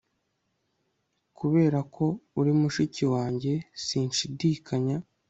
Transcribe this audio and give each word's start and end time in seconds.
Kuberako 1.37 2.05
uri 2.39 2.51
mushiki 2.59 3.03
wanjye 3.13 3.53
sinshidikanya 3.85 4.95